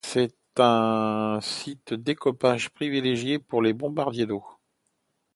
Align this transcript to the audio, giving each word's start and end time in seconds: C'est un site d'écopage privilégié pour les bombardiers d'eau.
C'est 0.03 0.33
un 0.57 1.37
site 1.43 1.93
d'écopage 1.93 2.71
privilégié 2.71 3.37
pour 3.37 3.61
les 3.61 3.73
bombardiers 3.73 4.25
d'eau. 4.25 4.43